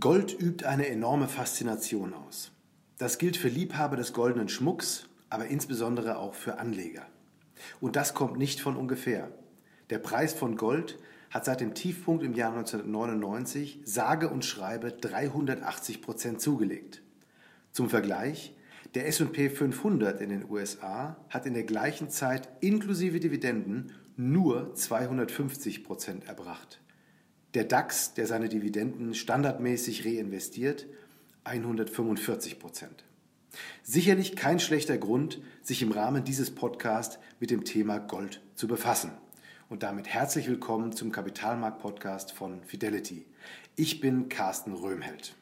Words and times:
Gold 0.00 0.38
übt 0.38 0.64
eine 0.66 0.86
enorme 0.86 1.26
Faszination 1.26 2.12
aus. 2.12 2.52
Das 2.98 3.18
gilt 3.18 3.36
für 3.36 3.48
Liebhaber 3.48 3.96
des 3.96 4.12
goldenen 4.12 4.48
Schmucks, 4.48 5.08
aber 5.28 5.46
insbesondere 5.46 6.18
auch 6.18 6.34
für 6.34 6.58
Anleger. 6.58 7.06
Und 7.80 7.96
das 7.96 8.14
kommt 8.14 8.38
nicht 8.38 8.60
von 8.60 8.76
ungefähr. 8.76 9.32
Der 9.90 9.98
Preis 9.98 10.34
von 10.34 10.56
Gold 10.56 10.98
hat 11.30 11.46
seit 11.46 11.60
dem 11.60 11.74
Tiefpunkt 11.74 12.22
im 12.22 12.34
Jahr 12.34 12.52
1999 12.52 13.80
sage 13.84 14.28
und 14.28 14.44
schreibe 14.44 14.92
380 14.92 16.02
Prozent 16.02 16.40
zugelegt. 16.40 17.02
Zum 17.72 17.88
Vergleich, 17.88 18.54
der 18.94 19.08
SP 19.08 19.48
500 19.48 20.20
in 20.20 20.28
den 20.28 20.48
USA 20.48 21.16
hat 21.30 21.46
in 21.46 21.54
der 21.54 21.64
gleichen 21.64 22.08
Zeit 22.10 22.48
inklusive 22.60 23.18
Dividenden 23.18 23.92
nur 24.16 24.74
250 24.74 25.82
Prozent 25.82 26.28
erbracht. 26.28 26.78
Der 27.54 27.64
DAX, 27.64 28.12
der 28.12 28.26
seine 28.26 28.50
Dividenden 28.50 29.14
standardmäßig 29.14 30.04
reinvestiert, 30.04 30.86
145 31.44 32.58
Prozent. 32.58 33.04
Sicherlich 33.82 34.36
kein 34.36 34.60
schlechter 34.60 34.98
Grund, 34.98 35.40
sich 35.62 35.80
im 35.80 35.90
Rahmen 35.90 36.24
dieses 36.24 36.54
Podcasts 36.54 37.18
mit 37.40 37.50
dem 37.50 37.64
Thema 37.64 38.00
Gold 38.00 38.42
zu 38.54 38.68
befassen. 38.68 39.12
Und 39.70 39.82
damit 39.82 40.08
herzlich 40.08 40.46
willkommen 40.46 40.92
zum 40.92 41.10
Kapitalmarkt-Podcast 41.10 42.32
von 42.32 42.62
Fidelity. 42.64 43.24
Ich 43.76 44.00
bin 44.00 44.28
Carsten 44.28 44.74
Röhmheld. 44.74 45.34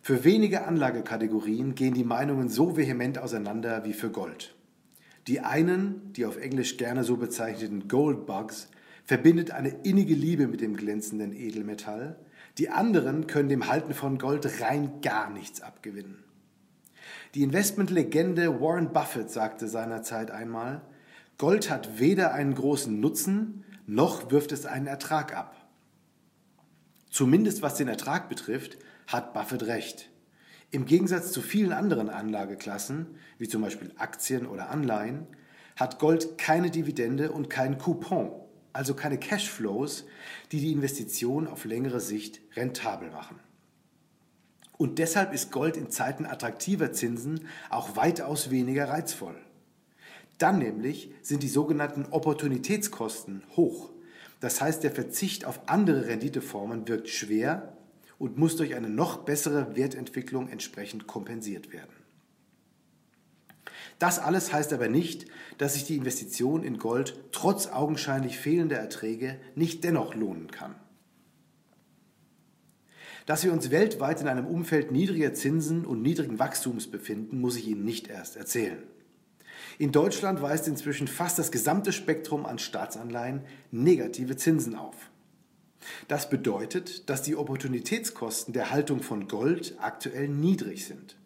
Für 0.00 0.22
wenige 0.22 0.64
Anlagekategorien 0.64 1.74
gehen 1.74 1.94
die 1.94 2.04
Meinungen 2.04 2.48
so 2.48 2.76
vehement 2.76 3.18
auseinander 3.18 3.84
wie 3.84 3.94
für 3.94 4.10
Gold. 4.10 4.54
Die 5.26 5.40
einen, 5.40 6.12
die 6.12 6.24
auf 6.24 6.36
Englisch 6.36 6.76
gerne 6.76 7.02
so 7.02 7.16
bezeichneten 7.16 7.88
Gold 7.88 8.26
Bugs, 8.26 8.68
verbindet 9.10 9.50
eine 9.50 9.70
innige 9.70 10.14
Liebe 10.14 10.46
mit 10.46 10.60
dem 10.60 10.76
glänzenden 10.76 11.32
Edelmetall. 11.32 12.16
Die 12.58 12.70
anderen 12.70 13.26
können 13.26 13.48
dem 13.48 13.66
Halten 13.66 13.92
von 13.92 14.18
Gold 14.18 14.60
rein 14.60 15.00
gar 15.00 15.30
nichts 15.30 15.62
abgewinnen. 15.62 16.22
Die 17.34 17.42
Investmentlegende 17.42 18.60
Warren 18.60 18.92
Buffett 18.92 19.28
sagte 19.28 19.66
seinerzeit 19.66 20.30
einmal, 20.30 20.82
Gold 21.38 21.70
hat 21.70 21.98
weder 21.98 22.34
einen 22.34 22.54
großen 22.54 23.00
Nutzen, 23.00 23.64
noch 23.84 24.30
wirft 24.30 24.52
es 24.52 24.64
einen 24.64 24.86
Ertrag 24.86 25.36
ab. 25.36 25.56
Zumindest 27.10 27.62
was 27.62 27.74
den 27.74 27.88
Ertrag 27.88 28.28
betrifft, 28.28 28.78
hat 29.08 29.34
Buffett 29.34 29.64
recht. 29.64 30.08
Im 30.70 30.86
Gegensatz 30.86 31.32
zu 31.32 31.42
vielen 31.42 31.72
anderen 31.72 32.10
Anlageklassen, 32.10 33.06
wie 33.38 33.48
zum 33.48 33.62
Beispiel 33.62 33.90
Aktien 33.98 34.46
oder 34.46 34.70
Anleihen, 34.70 35.26
hat 35.74 35.98
Gold 35.98 36.38
keine 36.38 36.70
Dividende 36.70 37.32
und 37.32 37.50
keinen 37.50 37.76
Coupon 37.76 38.30
also 38.72 38.94
keine 38.94 39.18
Cashflows, 39.18 40.06
die 40.52 40.60
die 40.60 40.72
Investition 40.72 41.46
auf 41.46 41.64
längere 41.64 42.00
Sicht 42.00 42.40
rentabel 42.56 43.10
machen. 43.10 43.38
Und 44.78 44.98
deshalb 44.98 45.34
ist 45.34 45.52
Gold 45.52 45.76
in 45.76 45.90
Zeiten 45.90 46.24
attraktiver 46.24 46.92
Zinsen 46.92 47.46
auch 47.68 47.96
weitaus 47.96 48.50
weniger 48.50 48.88
reizvoll. 48.88 49.36
Dann 50.38 50.58
nämlich 50.58 51.12
sind 51.20 51.42
die 51.42 51.48
sogenannten 51.48 52.06
Opportunitätskosten 52.10 53.42
hoch. 53.56 53.90
Das 54.40 54.62
heißt, 54.62 54.82
der 54.82 54.90
Verzicht 54.90 55.44
auf 55.44 55.68
andere 55.68 56.06
Renditeformen 56.06 56.88
wirkt 56.88 57.10
schwer 57.10 57.76
und 58.18 58.38
muss 58.38 58.56
durch 58.56 58.74
eine 58.74 58.88
noch 58.88 59.18
bessere 59.18 59.76
Wertentwicklung 59.76 60.48
entsprechend 60.48 61.06
kompensiert 61.06 61.74
werden. 61.74 61.99
Das 63.98 64.18
alles 64.18 64.52
heißt 64.52 64.72
aber 64.72 64.88
nicht, 64.88 65.26
dass 65.58 65.74
sich 65.74 65.84
die 65.84 65.96
Investition 65.96 66.62
in 66.62 66.78
Gold 66.78 67.18
trotz 67.32 67.66
augenscheinlich 67.66 68.38
fehlender 68.38 68.76
Erträge 68.76 69.38
nicht 69.54 69.84
dennoch 69.84 70.14
lohnen 70.14 70.50
kann. 70.50 70.74
Dass 73.26 73.44
wir 73.44 73.52
uns 73.52 73.70
weltweit 73.70 74.20
in 74.20 74.28
einem 74.28 74.46
Umfeld 74.46 74.90
niedriger 74.90 75.34
Zinsen 75.34 75.84
und 75.84 76.02
niedrigen 76.02 76.38
Wachstums 76.38 76.90
befinden, 76.90 77.40
muss 77.40 77.56
ich 77.56 77.68
Ihnen 77.68 77.84
nicht 77.84 78.08
erst 78.08 78.36
erzählen. 78.36 78.82
In 79.78 79.92
Deutschland 79.92 80.42
weist 80.42 80.66
inzwischen 80.66 81.08
fast 81.08 81.38
das 81.38 81.52
gesamte 81.52 81.92
Spektrum 81.92 82.46
an 82.46 82.58
Staatsanleihen 82.58 83.42
negative 83.70 84.36
Zinsen 84.36 84.74
auf. 84.74 84.96
Das 86.08 86.28
bedeutet, 86.28 87.08
dass 87.08 87.22
die 87.22 87.36
Opportunitätskosten 87.36 88.52
der 88.52 88.70
Haltung 88.70 89.00
von 89.00 89.28
Gold 89.28 89.76
aktuell 89.80 90.28
niedrig 90.28 90.86
sind. 90.86 91.16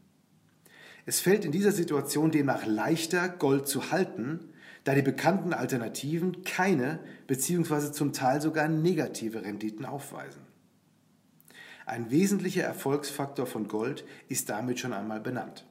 Es 1.07 1.21
fällt 1.21 1.45
in 1.45 1.53
dieser 1.53 1.73
Situation 1.73 2.31
demnach 2.31 2.67
leichter, 2.67 3.29
Gold 3.29 3.69
zu 3.69 3.91
halten, 3.91 4.41
da 4.85 4.95
die 4.95 5.03
bekannten 5.03 5.53
Alternativen 5.53 6.45
keine 6.45 6.99
bzw. 7.27 7.93
zum 7.93 8.13
Teil 8.13 8.41
sogar 8.41 8.69
negative 8.69 9.43
Renditen 9.43 9.85
aufweisen. 9.85 10.43
Ein 11.87 12.11
wesentlicher 12.11 12.63
Erfolgsfaktor 12.63 13.47
von 13.47 13.69
Gold 13.69 14.05
ist 14.29 14.49
damit 14.49 14.81
schon 14.81 14.95
einmal 14.95 15.21
benannt. 15.21 15.67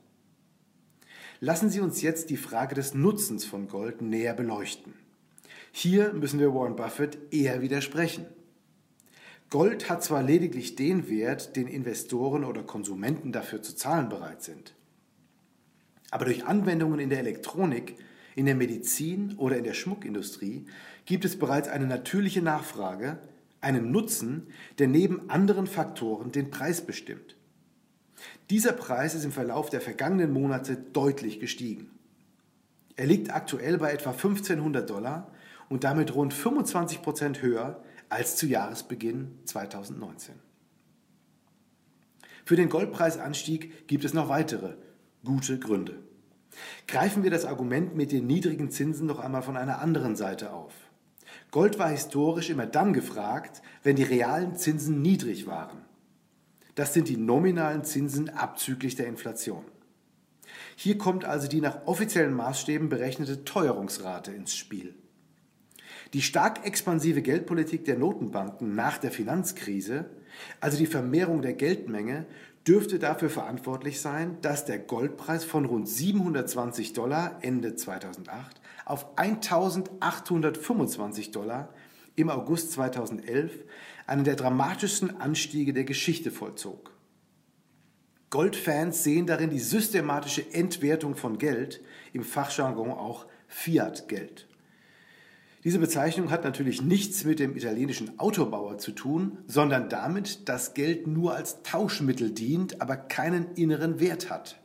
Lassen 1.40 1.70
Sie 1.70 1.80
uns 1.80 2.02
jetzt 2.02 2.30
die 2.30 2.38
Frage 2.38 2.76
des 2.76 2.94
Nutzens 2.94 3.44
von 3.46 3.68
Gold 3.68 4.02
näher 4.02 4.34
beleuchten. 4.34 4.94
Hier 5.72 6.14
müssen 6.14 6.40
wir 6.40 6.54
Warren 6.54 6.76
Buffett 6.76 7.18
eher 7.32 7.62
widersprechen. 7.62 8.28
Gold 9.50 9.90
hat 9.90 10.04
zwar 10.04 10.22
lediglich 10.24 10.76
den 10.76 11.10
Wert, 11.10 11.56
den 11.56 11.68
Investoren 11.68 12.44
oder 12.44 12.64
Konsumenten 12.64 13.32
dafür 13.32 13.62
zu 13.62 13.76
zahlen 13.76 14.10
bereit 14.10 14.44
sind. 14.44 14.74
Aber 16.14 16.26
durch 16.26 16.46
Anwendungen 16.46 17.00
in 17.00 17.10
der 17.10 17.18
Elektronik, 17.18 17.98
in 18.36 18.46
der 18.46 18.54
Medizin 18.54 19.34
oder 19.38 19.58
in 19.58 19.64
der 19.64 19.74
Schmuckindustrie 19.74 20.68
gibt 21.06 21.26
es 21.26 21.40
bereits 21.40 21.68
eine 21.68 21.88
natürliche 21.88 22.44
Nachfrage, 22.44 23.18
einen 23.62 23.90
Nutzen, 23.90 24.46
der 24.78 24.88
neben 24.88 25.32
anderen 25.32 25.66
Faktoren 25.66 26.32
den 26.32 26.52
Preis 26.52 26.86
bestimmt. 26.86 27.36
Dieser 28.52 28.74
Preis 28.74 29.16
ist 29.16 29.26
im 29.26 29.32
Verlauf 29.32 29.72
der 29.72 29.82
vergangenen 29.82 30.32
Monate 30.32 30.78
deutlich 30.78 31.40
gestiegen. 31.40 31.90
Er 32.96 33.08
liegt 33.08 33.34
aktuell 33.34 33.80
bei 33.80 33.92
etwa 33.92 34.12
1500 34.12 34.88
Dollar 34.88 35.32
und 35.68 35.84
damit 35.84 36.14
rund 36.14 36.32
25 36.32 37.02
Prozent 37.02 37.42
höher 37.42 37.84
als 38.10 38.36
zu 38.36 38.46
Jahresbeginn 38.46 39.40
2019. 39.46 40.36
Für 42.46 42.56
den 42.56 42.70
Goldpreisanstieg 42.70 43.88
gibt 43.88 44.06
es 44.06 44.14
noch 44.14 44.30
weitere 44.30 44.76
gute 45.24 45.60
Gründe. 45.60 46.00
Greifen 46.88 47.24
wir 47.24 47.32
das 47.32 47.46
Argument 47.46 47.96
mit 47.96 48.12
den 48.12 48.28
niedrigen 48.28 48.70
Zinsen 48.70 49.08
noch 49.08 49.20
einmal 49.20 49.42
von 49.42 49.58
einer 49.58 49.80
anderen 49.80 50.16
Seite 50.16 50.54
auf. 50.54 50.74
Gold 51.52 51.80
war 51.80 51.90
historisch 51.90 52.50
immer 52.50 52.66
dann 52.66 52.94
gefragt, 52.94 53.62
wenn 53.84 53.96
die 53.96 54.04
realen 54.04 54.56
Zinsen 54.56 55.02
niedrig 55.02 55.48
waren. 55.48 55.80
Das 56.76 56.94
sind 56.94 57.08
die 57.08 57.18
nominalen 57.18 57.84
Zinsen 57.84 58.30
abzüglich 58.30 58.96
der 58.96 59.08
Inflation. 59.08 59.64
Hier 60.76 60.98
kommt 60.98 61.26
also 61.26 61.48
die 61.48 61.62
nach 61.62 61.86
offiziellen 61.86 62.34
Maßstäben 62.34 62.90
berechnete 62.90 63.46
Teuerungsrate 63.46 64.32
ins 64.32 64.56
Spiel. 64.56 64.96
Die 66.14 66.22
stark 66.22 66.66
expansive 66.66 67.22
Geldpolitik 67.22 67.86
der 67.86 67.98
Notenbanken 67.98 68.76
nach 68.76 68.98
der 68.98 69.12
Finanzkrise, 69.12 70.10
also 70.60 70.78
die 70.78 70.86
Vermehrung 70.86 71.42
der 71.42 71.54
Geldmenge, 71.54 72.26
dürfte 72.68 73.00
dafür 73.00 73.30
verantwortlich 73.30 74.02
sein, 74.02 74.38
dass 74.42 74.66
der 74.66 74.80
Goldpreis 74.80 75.44
von 75.44 75.66
rund 75.66 75.88
720 75.88 76.94
Dollar 76.94 77.38
Ende 77.42 77.76
2008 77.76 78.62
auf 78.86 79.18
1825 79.18 81.32
Dollar 81.32 81.74
im 82.16 82.30
August 82.30 82.72
2011 82.74 83.52
einen 84.08 84.24
der 84.24 84.36
dramatischsten 84.36 85.20
Anstiege 85.20 85.74
der 85.74 85.84
Geschichte 85.84 86.32
vollzog. 86.32 86.92
Goldfans 88.30 89.04
sehen 89.04 89.28
darin 89.28 89.52
die 89.52 89.60
systematische 89.60 90.54
Entwertung 90.54 91.16
von 91.16 91.38
Geld, 91.38 91.82
im 92.14 92.24
Fachjargon 92.24 92.92
auch 92.92 93.26
Fiat-Geld. 93.48 94.48
Diese 95.64 95.80
Bezeichnung 95.80 96.30
hat 96.30 96.44
natürlich 96.44 96.82
nichts 96.82 97.24
mit 97.24 97.40
dem 97.40 97.56
italienischen 97.56 98.20
Autobauer 98.20 98.78
zu 98.80 98.92
tun, 98.92 99.38
sondern 99.48 99.88
damit, 99.88 100.50
dass 100.50 100.74
Geld 100.74 101.08
nur 101.08 101.36
als 101.36 101.64
Tauschmittel 101.64 102.32
dient, 102.32 102.82
aber 102.82 102.98
keinen 102.98 103.54
inneren 103.56 104.02
Wert 104.02 104.30
hat. 104.30 104.60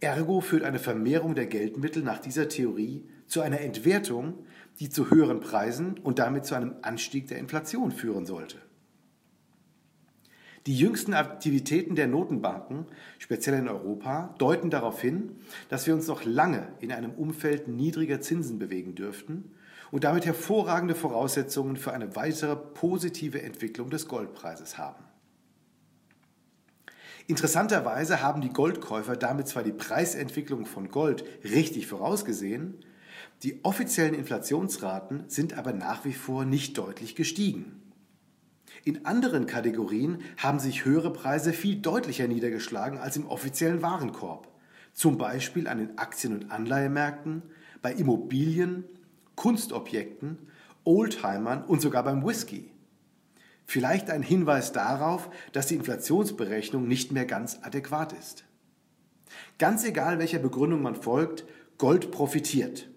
Ergo 0.00 0.42
führt 0.42 0.62
eine 0.62 0.78
Vermehrung 0.78 1.34
der 1.34 1.46
Geldmittel 1.46 2.02
nach 2.02 2.18
dieser 2.18 2.48
Theorie 2.48 3.08
zu 3.26 3.40
einer 3.40 3.60
Entwertung, 3.62 4.34
die 4.78 4.90
zu 4.90 5.10
höheren 5.10 5.40
Preisen 5.40 5.98
und 5.98 6.18
damit 6.18 6.44
zu 6.44 6.54
einem 6.54 6.76
Anstieg 6.82 7.26
der 7.28 7.38
Inflation 7.38 7.90
führen 7.90 8.26
sollte. 8.26 8.58
Die 10.66 10.76
jüngsten 10.76 11.14
Aktivitäten 11.14 11.96
der 11.96 12.08
Notenbanken, 12.08 12.84
speziell 13.18 13.58
in 13.58 13.68
Europa, 13.68 14.34
deuten 14.38 14.68
darauf 14.68 15.00
hin, 15.00 15.36
dass 15.70 15.86
wir 15.86 15.94
uns 15.94 16.06
noch 16.06 16.24
lange 16.24 16.68
in 16.80 16.92
einem 16.92 17.12
Umfeld 17.12 17.68
niedriger 17.68 18.20
Zinsen 18.20 18.58
bewegen 18.58 18.94
dürften 18.94 19.52
und 19.90 20.04
damit 20.04 20.26
hervorragende 20.26 20.94
Voraussetzungen 20.94 21.76
für 21.76 21.92
eine 21.92 22.14
weitere 22.16 22.56
positive 22.56 23.42
Entwicklung 23.42 23.90
des 23.90 24.08
Goldpreises 24.08 24.78
haben. 24.78 25.04
Interessanterweise 27.26 28.22
haben 28.22 28.40
die 28.40 28.52
Goldkäufer 28.52 29.14
damit 29.14 29.48
zwar 29.48 29.62
die 29.62 29.72
Preisentwicklung 29.72 30.64
von 30.64 30.90
Gold 30.90 31.24
richtig 31.44 31.86
vorausgesehen, 31.86 32.82
die 33.42 33.64
offiziellen 33.64 34.14
Inflationsraten 34.14 35.24
sind 35.28 35.56
aber 35.56 35.72
nach 35.72 36.04
wie 36.04 36.12
vor 36.12 36.44
nicht 36.44 36.76
deutlich 36.76 37.14
gestiegen. 37.14 37.82
In 38.84 39.06
anderen 39.06 39.46
Kategorien 39.46 40.22
haben 40.36 40.58
sich 40.58 40.84
höhere 40.84 41.12
Preise 41.12 41.52
viel 41.52 41.76
deutlicher 41.76 42.26
niedergeschlagen 42.26 42.98
als 42.98 43.16
im 43.16 43.26
offiziellen 43.26 43.82
Warenkorb. 43.82 44.48
Zum 44.92 45.18
Beispiel 45.18 45.68
an 45.68 45.78
den 45.78 45.98
Aktien- 45.98 46.32
und 46.32 46.50
Anleihemärkten, 46.50 47.42
bei 47.82 47.92
Immobilien, 47.92 48.84
Kunstobjekten, 49.38 50.36
Oldtimern 50.82 51.62
und 51.64 51.80
sogar 51.80 52.02
beim 52.02 52.26
Whisky. 52.26 52.72
Vielleicht 53.66 54.10
ein 54.10 54.22
Hinweis 54.22 54.72
darauf, 54.72 55.30
dass 55.52 55.68
die 55.68 55.76
Inflationsberechnung 55.76 56.88
nicht 56.88 57.12
mehr 57.12 57.24
ganz 57.24 57.60
adäquat 57.62 58.12
ist. 58.14 58.44
Ganz 59.58 59.84
egal, 59.84 60.18
welcher 60.18 60.40
Begründung 60.40 60.82
man 60.82 60.96
folgt, 60.96 61.44
Gold 61.78 62.10
profitiert. 62.10 62.88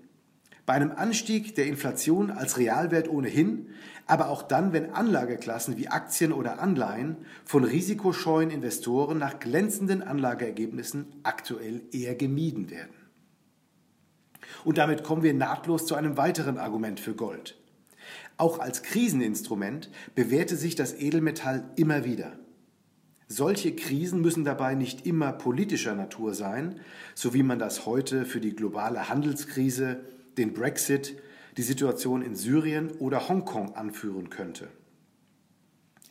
Bei 0.65 0.73
einem 0.73 0.91
Anstieg 0.91 1.53
der 1.53 1.67
Inflation 1.67 2.31
als 2.31 2.57
Realwert 2.57 3.07
ohnehin, 3.07 3.67
aber 4.07 4.29
auch 4.29 4.41
dann, 4.41 4.73
wenn 4.73 4.93
Anlageklassen 4.93 5.77
wie 5.77 5.89
Aktien 5.89 6.33
oder 6.33 6.59
Anleihen 6.59 7.17
von 7.45 7.63
risikoscheuen 7.63 8.49
Investoren 8.49 9.19
nach 9.19 9.39
glänzenden 9.39 10.01
Anlageergebnissen 10.01 11.05
aktuell 11.21 11.83
eher 11.91 12.15
gemieden 12.15 12.71
werden. 12.71 13.00
Und 14.63 14.77
damit 14.77 15.03
kommen 15.03 15.23
wir 15.23 15.33
nahtlos 15.33 15.85
zu 15.85 15.95
einem 15.95 16.17
weiteren 16.17 16.57
Argument 16.57 16.99
für 16.99 17.13
Gold. 17.13 17.57
Auch 18.37 18.59
als 18.59 18.83
Kriseninstrument 18.83 19.89
bewährte 20.15 20.55
sich 20.55 20.75
das 20.75 20.93
Edelmetall 20.93 21.63
immer 21.75 22.05
wieder. 22.05 22.33
Solche 23.27 23.75
Krisen 23.75 24.21
müssen 24.21 24.43
dabei 24.43 24.75
nicht 24.75 25.05
immer 25.05 25.31
politischer 25.31 25.95
Natur 25.95 26.33
sein, 26.33 26.79
so 27.15 27.33
wie 27.33 27.43
man 27.43 27.59
das 27.59 27.85
heute 27.85 28.25
für 28.25 28.41
die 28.41 28.55
globale 28.55 29.07
Handelskrise, 29.07 30.01
den 30.37 30.53
Brexit, 30.53 31.15
die 31.55 31.61
Situation 31.61 32.21
in 32.21 32.35
Syrien 32.35 32.91
oder 32.99 33.29
Hongkong 33.29 33.75
anführen 33.75 34.29
könnte. 34.29 34.67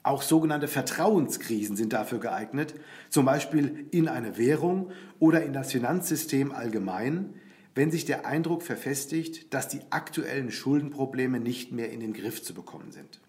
Auch 0.02 0.22
sogenannte 0.22 0.66
Vertrauenskrisen 0.66 1.76
sind 1.76 1.92
dafür 1.92 2.20
geeignet, 2.20 2.74
zum 3.10 3.26
Beispiel 3.26 3.86
in 3.90 4.08
eine 4.08 4.38
Währung 4.38 4.90
oder 5.18 5.42
in 5.42 5.52
das 5.52 5.72
Finanzsystem 5.72 6.52
allgemein, 6.52 7.34
wenn 7.74 7.90
sich 7.90 8.04
der 8.04 8.26
Eindruck 8.26 8.62
verfestigt, 8.62 9.52
dass 9.54 9.68
die 9.68 9.80
aktuellen 9.90 10.50
Schuldenprobleme 10.50 11.40
nicht 11.40 11.72
mehr 11.72 11.90
in 11.90 12.00
den 12.00 12.12
Griff 12.12 12.42
zu 12.42 12.54
bekommen 12.54 12.92
sind. 12.92 13.20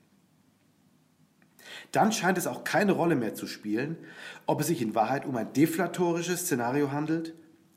Dann 1.92 2.12
scheint 2.12 2.38
es 2.38 2.48
auch 2.48 2.64
keine 2.64 2.94
Rolle 2.94 3.16
mehr 3.16 3.36
zu 3.36 3.48
spielen, 3.48 3.98
ob 4.46 4.62
es 4.62 4.68
sich 4.68 4.82
in 4.82 4.96
Wahrheit 4.96 5.26
um 5.26 5.36
ein 5.36 5.54
deflatorisches 5.54 6.42
Szenario 6.42 6.92
handelt, 6.92 7.34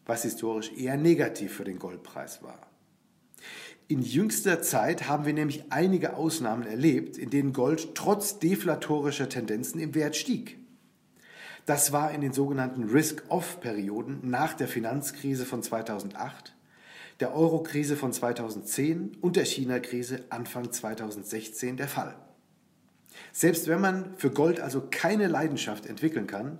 was 0.06 0.22
historisch 0.22 0.72
eher 0.76 0.96
negativ 0.96 1.54
für 1.54 1.64
den 1.64 1.78
Goldpreis 1.78 2.42
war. 2.42 2.58
In 3.86 4.00
jüngster 4.00 4.62
Zeit 4.62 5.08
haben 5.08 5.26
wir 5.26 5.34
nämlich 5.34 5.64
einige 5.70 6.16
Ausnahmen 6.16 6.66
erlebt, 6.66 7.18
in 7.18 7.28
denen 7.28 7.52
Gold 7.52 7.94
trotz 7.94 8.38
deflatorischer 8.38 9.28
Tendenzen 9.28 9.78
im 9.78 9.94
Wert 9.94 10.16
stieg. 10.16 10.58
Das 11.66 11.92
war 11.92 12.10
in 12.10 12.20
den 12.20 12.32
sogenannten 12.32 12.84
Risk-Off-Perioden 12.84 14.20
nach 14.22 14.54
der 14.54 14.68
Finanzkrise 14.68 15.44
von 15.44 15.62
2008, 15.62 16.53
der 17.24 17.34
Euro-Krise 17.34 17.96
von 17.96 18.12
2010 18.12 19.16
und 19.22 19.36
der 19.36 19.46
China-Krise 19.46 20.26
Anfang 20.28 20.70
2016 20.70 21.78
der 21.78 21.88
Fall. 21.88 22.14
Selbst 23.32 23.66
wenn 23.66 23.80
man 23.80 24.14
für 24.18 24.30
Gold 24.30 24.60
also 24.60 24.82
keine 24.90 25.26
Leidenschaft 25.26 25.86
entwickeln 25.86 26.26
kann, 26.26 26.58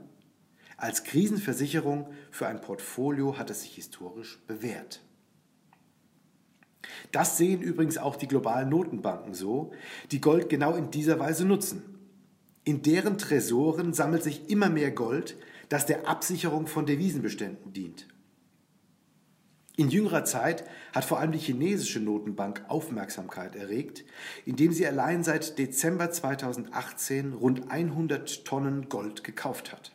als 0.78 1.05
Krisenversicherung 1.05 2.08
für 2.31 2.46
ein 2.46 2.62
Portfolio 2.62 3.37
hat 3.37 3.50
es 3.50 3.61
sich 3.61 3.75
historisch 3.75 4.38
bewährt. 4.46 5.02
Das 7.12 7.37
sehen 7.37 7.60
übrigens 7.60 7.99
auch 7.99 8.17
die 8.17 8.28
globalen 8.28 8.70
Notenbanken 8.70 9.34
so, 9.34 9.70
die 10.12 10.22
Gold 10.22 10.49
genau 10.49 10.76
in 10.76 10.90
dieser 10.90 11.20
Weise 11.20 11.44
nutzen. 11.44 11.82
In 12.64 12.81
deren 12.81 13.19
Tresoren 13.19 13.93
sammelt 13.93 14.22
sich 14.22 14.49
immer 14.49 14.70
mehr 14.70 14.93
Gold, 14.93 15.37
das 15.69 15.84
der 15.84 16.08
Absicherung 16.08 16.69
von 16.69 16.87
Devisenbeständen 16.87 17.75
dient. 17.75 18.06
In 19.76 19.88
jüngerer 19.88 20.24
Zeit 20.24 20.64
hat 20.92 21.04
vor 21.04 21.18
allem 21.18 21.32
die 21.32 21.38
chinesische 21.38 21.98
Notenbank 21.98 22.64
Aufmerksamkeit 22.68 23.56
erregt, 23.56 24.04
indem 24.46 24.72
sie 24.72 24.86
allein 24.86 25.24
seit 25.24 25.58
Dezember 25.58 26.12
2018 26.12 27.32
rund 27.32 27.72
100 27.72 28.44
Tonnen 28.44 28.88
Gold 28.88 29.24
gekauft 29.24 29.72
hat. 29.72 29.90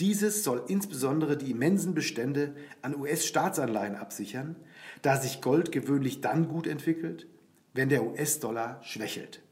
Dieses 0.00 0.42
soll 0.42 0.64
insbesondere 0.68 1.36
die 1.36 1.50
immensen 1.50 1.94
Bestände 1.94 2.54
an 2.80 2.96
US-Staatsanleihen 2.96 3.94
absichern, 3.94 4.56
da 5.02 5.18
sich 5.18 5.42
Gold 5.42 5.70
gewöhnlich 5.70 6.22
dann 6.22 6.48
gut 6.48 6.66
entwickelt, 6.66 7.26
wenn 7.74 7.90
der 7.90 8.04
US-Dollar 8.04 8.82
schwächelt. 8.82 9.42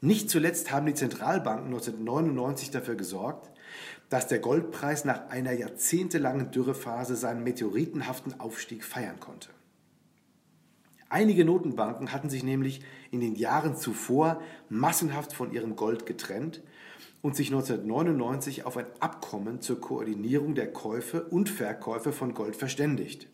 Nicht 0.00 0.30
zuletzt 0.30 0.70
haben 0.70 0.86
die 0.86 0.94
Zentralbanken 0.94 1.66
1999 1.66 2.70
dafür 2.70 2.94
gesorgt, 2.94 3.50
dass 4.08 4.28
der 4.28 4.38
Goldpreis 4.38 5.04
nach 5.04 5.30
einer 5.30 5.52
jahrzehntelangen 5.52 6.50
Dürrephase 6.50 7.16
seinen 7.16 7.42
meteoritenhaften 7.42 8.38
Aufstieg 8.38 8.84
feiern 8.84 9.18
konnte. 9.20 9.48
Einige 11.08 11.44
Notenbanken 11.44 12.12
hatten 12.12 12.30
sich 12.30 12.42
nämlich 12.42 12.82
in 13.10 13.20
den 13.20 13.36
Jahren 13.36 13.76
zuvor 13.76 14.42
massenhaft 14.68 15.32
von 15.32 15.52
ihrem 15.52 15.76
Gold 15.76 16.04
getrennt 16.04 16.62
und 17.22 17.36
sich 17.36 17.48
1999 17.48 18.64
auf 18.64 18.76
ein 18.76 18.86
Abkommen 19.00 19.60
zur 19.60 19.80
Koordinierung 19.80 20.54
der 20.54 20.72
Käufe 20.72 21.24
und 21.24 21.48
Verkäufe 21.48 22.12
von 22.12 22.34
Gold 22.34 22.56
verständigt. 22.56 23.28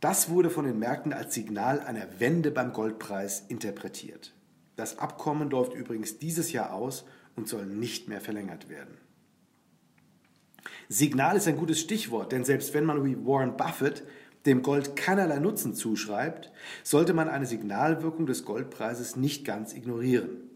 Das 0.00 0.30
wurde 0.30 0.50
von 0.50 0.64
den 0.64 0.78
Märkten 0.78 1.12
als 1.12 1.34
Signal 1.34 1.80
einer 1.80 2.18
Wende 2.18 2.50
beim 2.50 2.72
Goldpreis 2.72 3.44
interpretiert. 3.48 4.32
Das 4.74 4.98
Abkommen 4.98 5.50
läuft 5.50 5.74
übrigens 5.74 6.18
dieses 6.18 6.50
Jahr 6.50 6.72
aus 6.72 7.04
und 7.36 7.46
soll 7.46 7.66
nicht 7.66 8.08
mehr 8.08 8.20
verlängert 8.20 8.68
werden. 8.68 8.98
Signal 10.88 11.36
ist 11.36 11.48
ein 11.48 11.56
gutes 11.56 11.80
Stichwort, 11.80 12.32
denn 12.32 12.44
selbst 12.44 12.74
wenn 12.74 12.84
man 12.84 13.04
wie 13.04 13.16
Warren 13.26 13.56
Buffett 13.56 14.04
dem 14.46 14.62
Gold 14.62 14.96
keinerlei 14.96 15.38
Nutzen 15.38 15.74
zuschreibt, 15.74 16.50
sollte 16.82 17.14
man 17.14 17.28
eine 17.28 17.46
Signalwirkung 17.46 18.26
des 18.26 18.44
Goldpreises 18.44 19.16
nicht 19.16 19.44
ganz 19.44 19.72
ignorieren. 19.72 20.50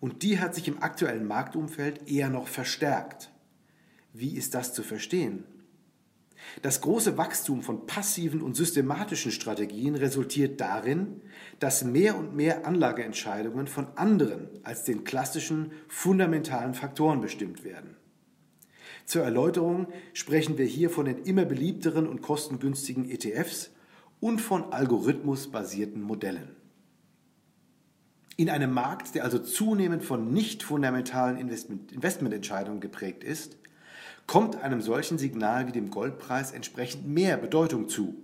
Und 0.00 0.22
die 0.22 0.40
hat 0.40 0.54
sich 0.54 0.68
im 0.68 0.82
aktuellen 0.82 1.26
Marktumfeld 1.26 2.08
eher 2.08 2.28
noch 2.28 2.48
verstärkt. 2.48 3.30
Wie 4.12 4.36
ist 4.36 4.54
das 4.54 4.74
zu 4.74 4.82
verstehen? 4.82 5.44
Das 6.60 6.80
große 6.80 7.16
Wachstum 7.16 7.62
von 7.62 7.86
passiven 7.86 8.42
und 8.42 8.56
systematischen 8.56 9.30
Strategien 9.30 9.94
resultiert 9.94 10.60
darin, 10.60 11.22
dass 11.60 11.84
mehr 11.84 12.16
und 12.16 12.34
mehr 12.34 12.66
Anlageentscheidungen 12.66 13.68
von 13.68 13.86
anderen 13.96 14.48
als 14.64 14.84
den 14.84 15.04
klassischen 15.04 15.72
fundamentalen 15.88 16.74
Faktoren 16.74 17.20
bestimmt 17.20 17.64
werden. 17.64 17.96
Zur 19.04 19.22
Erläuterung 19.22 19.88
sprechen 20.12 20.58
wir 20.58 20.66
hier 20.66 20.90
von 20.90 21.06
den 21.06 21.18
immer 21.24 21.44
beliebteren 21.44 22.06
und 22.06 22.22
kostengünstigen 22.22 23.10
ETFs 23.10 23.70
und 24.20 24.40
von 24.40 24.72
algorithmusbasierten 24.72 26.00
Modellen. 26.00 26.56
In 28.36 28.48
einem 28.48 28.72
Markt, 28.72 29.14
der 29.14 29.24
also 29.24 29.38
zunehmend 29.38 30.04
von 30.04 30.32
nicht 30.32 30.62
fundamentalen 30.62 31.36
Investment 31.36 31.92
Investmententscheidungen 31.92 32.80
geprägt 32.80 33.24
ist, 33.24 33.58
kommt 34.26 34.56
einem 34.56 34.80
solchen 34.80 35.18
Signal 35.18 35.66
wie 35.66 35.72
dem 35.72 35.90
Goldpreis 35.90 36.52
entsprechend 36.52 37.06
mehr 37.06 37.36
Bedeutung 37.36 37.88
zu. 37.88 38.14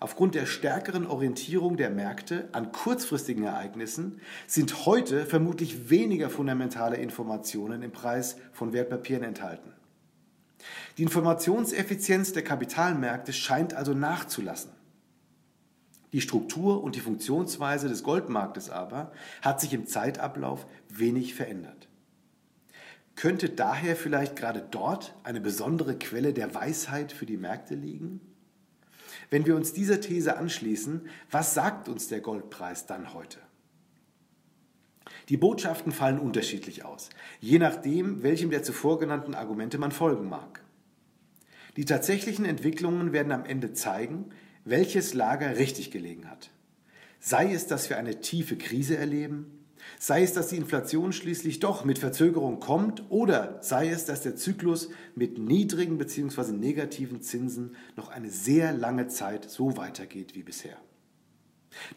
Aufgrund 0.00 0.34
der 0.34 0.46
stärkeren 0.46 1.06
Orientierung 1.06 1.76
der 1.76 1.90
Märkte 1.90 2.48
an 2.52 2.72
kurzfristigen 2.72 3.44
Ereignissen 3.44 4.20
sind 4.46 4.86
heute 4.86 5.24
vermutlich 5.24 5.90
weniger 5.90 6.30
fundamentale 6.30 6.96
Informationen 6.96 7.82
im 7.82 7.92
Preis 7.92 8.36
von 8.52 8.72
Wertpapieren 8.72 9.24
enthalten. 9.24 9.72
Die 10.98 11.02
Informationseffizienz 11.02 12.32
der 12.32 12.44
Kapitalmärkte 12.44 13.32
scheint 13.32 13.74
also 13.74 13.94
nachzulassen. 13.94 14.70
Die 16.12 16.20
Struktur 16.20 16.82
und 16.82 16.94
die 16.94 17.00
Funktionsweise 17.00 17.88
des 17.88 18.04
Goldmarktes 18.04 18.70
aber 18.70 19.12
hat 19.42 19.60
sich 19.60 19.72
im 19.72 19.86
Zeitablauf 19.86 20.66
wenig 20.88 21.34
verändert. 21.34 21.88
Könnte 23.16 23.48
daher 23.48 23.96
vielleicht 23.96 24.36
gerade 24.36 24.64
dort 24.70 25.14
eine 25.24 25.40
besondere 25.40 25.96
Quelle 25.98 26.32
der 26.32 26.54
Weisheit 26.54 27.12
für 27.12 27.26
die 27.26 27.36
Märkte 27.36 27.74
liegen? 27.74 28.20
Wenn 29.34 29.46
wir 29.46 29.56
uns 29.56 29.72
dieser 29.72 30.00
These 30.00 30.36
anschließen, 30.36 31.08
was 31.28 31.54
sagt 31.54 31.88
uns 31.88 32.06
der 32.06 32.20
Goldpreis 32.20 32.86
dann 32.86 33.14
heute? 33.14 33.40
Die 35.28 35.36
Botschaften 35.36 35.90
fallen 35.90 36.20
unterschiedlich 36.20 36.84
aus, 36.84 37.10
je 37.40 37.58
nachdem, 37.58 38.22
welchem 38.22 38.50
der 38.50 38.62
zuvor 38.62 39.00
genannten 39.00 39.34
Argumente 39.34 39.76
man 39.76 39.90
folgen 39.90 40.28
mag. 40.28 40.62
Die 41.76 41.84
tatsächlichen 41.84 42.44
Entwicklungen 42.44 43.12
werden 43.12 43.32
am 43.32 43.44
Ende 43.44 43.72
zeigen, 43.72 44.26
welches 44.64 45.14
Lager 45.14 45.56
richtig 45.56 45.90
gelegen 45.90 46.30
hat. 46.30 46.50
Sei 47.18 47.52
es, 47.52 47.66
dass 47.66 47.90
wir 47.90 47.96
eine 47.96 48.20
tiefe 48.20 48.56
Krise 48.56 48.96
erleben, 48.96 49.63
sei 50.06 50.22
es, 50.22 50.34
dass 50.34 50.48
die 50.48 50.58
Inflation 50.58 51.14
schließlich 51.14 51.60
doch 51.60 51.86
mit 51.86 51.98
Verzögerung 51.98 52.60
kommt 52.60 53.04
oder 53.08 53.56
sei 53.62 53.88
es, 53.88 54.04
dass 54.04 54.20
der 54.20 54.36
Zyklus 54.36 54.90
mit 55.14 55.38
niedrigen 55.38 55.96
bzw. 55.96 56.52
negativen 56.52 57.22
Zinsen 57.22 57.74
noch 57.96 58.08
eine 58.10 58.28
sehr 58.28 58.74
lange 58.74 59.08
Zeit 59.08 59.48
so 59.48 59.78
weitergeht 59.78 60.34
wie 60.34 60.42
bisher. 60.42 60.76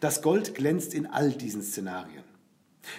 Das 0.00 0.22
Gold 0.22 0.54
glänzt 0.54 0.94
in 0.94 1.04
all 1.04 1.32
diesen 1.32 1.62
Szenarien. 1.62 2.24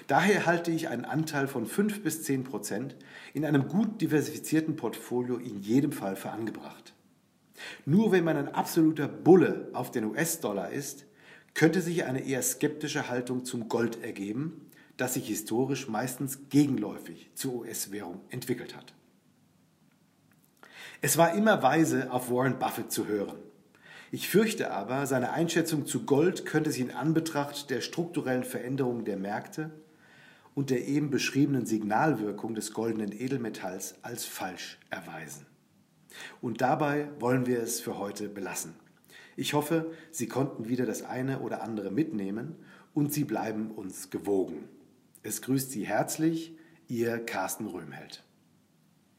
Daher 0.05 0.45
halte 0.45 0.69
ich 0.69 0.89
einen 0.89 1.05
Anteil 1.05 1.47
von 1.47 1.65
5 1.65 2.03
bis 2.03 2.21
10 2.21 2.43
Prozent 2.43 2.95
in 3.33 3.45
einem 3.45 3.67
gut 3.67 4.01
diversifizierten 4.01 4.75
Portfolio 4.75 5.37
in 5.37 5.59
jedem 5.59 5.91
Fall 5.91 6.17
für 6.17 6.29
angebracht. 6.29 6.93
Nur 7.83 8.11
wenn 8.11 8.25
man 8.25 8.37
ein 8.37 8.53
absoluter 8.53 9.07
Bulle 9.07 9.69
auf 9.73 9.89
den 9.89 10.05
US-Dollar 10.05 10.69
ist, 10.69 11.07
könnte 11.55 11.81
sich 11.81 12.05
eine 12.05 12.23
eher 12.23 12.43
skeptische 12.43 13.09
Haltung 13.09 13.43
zum 13.43 13.69
Gold 13.69 14.03
ergeben, 14.03 14.69
das 14.99 15.13
sich 15.13 15.27
historisch 15.27 15.87
meistens 15.87 16.49
gegenläufig 16.49 17.31
zur 17.33 17.55
US-Währung 17.55 18.19
entwickelt 18.29 18.75
hat. 18.75 18.93
Es 21.01 21.17
war 21.17 21.33
immer 21.33 21.63
weise, 21.63 22.11
auf 22.11 22.29
Warren 22.29 22.59
Buffett 22.59 22.91
zu 22.91 23.07
hören. 23.07 23.37
Ich 24.11 24.27
fürchte 24.27 24.71
aber, 24.71 25.05
seine 25.05 25.31
Einschätzung 25.31 25.85
zu 25.85 26.03
Gold 26.03 26.45
könnte 26.45 26.71
sich 26.71 26.81
in 26.81 26.91
Anbetracht 26.91 27.69
der 27.69 27.79
strukturellen 27.79 28.43
Veränderungen 28.43 29.05
der 29.05 29.15
Märkte 29.15 29.71
und 30.53 30.69
der 30.69 30.85
eben 30.85 31.09
beschriebenen 31.09 31.65
Signalwirkung 31.65 32.53
des 32.53 32.73
goldenen 32.73 33.13
Edelmetalls 33.13 33.95
als 34.01 34.25
falsch 34.25 34.79
erweisen. 34.89 35.45
Und 36.41 36.59
dabei 36.59 37.07
wollen 37.19 37.45
wir 37.45 37.61
es 37.61 37.79
für 37.79 37.97
heute 37.97 38.27
belassen. 38.27 38.73
Ich 39.37 39.53
hoffe, 39.53 39.93
Sie 40.11 40.27
konnten 40.27 40.67
wieder 40.67 40.85
das 40.85 41.03
eine 41.03 41.39
oder 41.39 41.63
andere 41.63 41.91
mitnehmen 41.91 42.57
und 42.93 43.13
Sie 43.13 43.23
bleiben 43.23 43.71
uns 43.71 44.09
gewogen. 44.09 44.67
Es 45.29 45.43
grüßt 45.43 45.69
Sie 45.69 45.85
herzlich, 45.85 46.55
Ihr 46.87 47.23
Carsten 47.23 47.67
Röhmheld. 47.67 48.23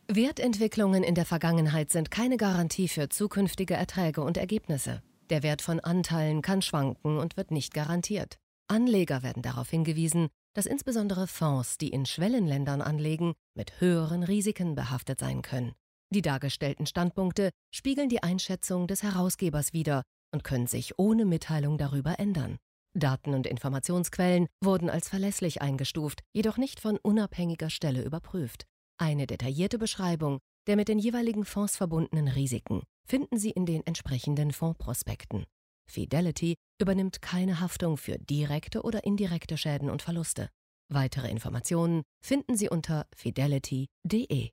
Wertentwicklungen 0.08 1.04
in 1.04 1.14
der 1.14 1.24
Vergangenheit 1.24 1.92
sind 1.92 2.10
keine 2.10 2.36
Garantie 2.36 2.88
für 2.88 3.08
zukünftige 3.08 3.74
Erträge 3.74 4.22
und 4.22 4.36
Ergebnisse. 4.36 5.04
Der 5.30 5.44
Wert 5.44 5.62
von 5.62 5.78
Anteilen 5.78 6.42
kann 6.42 6.62
schwanken 6.62 7.18
und 7.18 7.36
wird 7.36 7.52
nicht 7.52 7.74
garantiert. 7.74 8.38
Anleger 8.66 9.22
werden 9.22 9.44
darauf 9.44 9.70
hingewiesen, 9.70 10.30
dass 10.52 10.66
insbesondere 10.66 11.28
Fonds, 11.28 11.78
die 11.78 11.90
in 11.90 12.06
Schwellenländern 12.06 12.82
anlegen, 12.82 13.34
mit 13.54 13.80
höheren 13.80 14.24
Risiken 14.24 14.74
behaftet 14.74 15.20
sein 15.20 15.42
können. 15.42 15.76
Die 16.12 16.22
dargestellten 16.22 16.86
Standpunkte 16.86 17.50
spiegeln 17.72 18.08
die 18.08 18.24
Einschätzung 18.24 18.88
des 18.88 19.04
Herausgebers 19.04 19.72
wider 19.72 20.02
und 20.32 20.42
können 20.42 20.66
sich 20.66 20.98
ohne 20.98 21.24
Mitteilung 21.24 21.78
darüber 21.78 22.18
ändern. 22.18 22.58
Daten 22.94 23.34
und 23.34 23.46
Informationsquellen 23.46 24.46
wurden 24.62 24.90
als 24.90 25.08
verlässlich 25.08 25.62
eingestuft, 25.62 26.20
jedoch 26.32 26.56
nicht 26.56 26.80
von 26.80 26.98
unabhängiger 27.02 27.70
Stelle 27.70 28.02
überprüft. 28.02 28.66
Eine 28.98 29.26
detaillierte 29.26 29.78
Beschreibung 29.78 30.40
der 30.66 30.76
mit 30.76 30.88
den 30.88 30.98
jeweiligen 30.98 31.44
Fonds 31.44 31.76
verbundenen 31.76 32.28
Risiken 32.28 32.82
finden 33.04 33.38
Sie 33.38 33.50
in 33.50 33.66
den 33.66 33.84
entsprechenden 33.86 34.52
Fondsprospekten. 34.52 35.44
Fidelity 35.90 36.54
übernimmt 36.80 37.22
keine 37.22 37.60
Haftung 37.60 37.96
für 37.96 38.18
direkte 38.18 38.82
oder 38.82 39.04
indirekte 39.04 39.56
Schäden 39.56 39.90
und 39.90 40.02
Verluste. 40.02 40.48
Weitere 40.88 41.30
Informationen 41.30 42.02
finden 42.22 42.56
Sie 42.56 42.68
unter 42.68 43.06
fidelity.de. 43.16 44.50